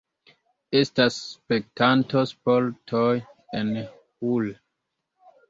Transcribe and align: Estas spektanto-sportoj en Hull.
Estas 0.77 1.19
spektanto-sportoj 1.25 3.05
en 3.61 3.71
Hull. 3.85 4.51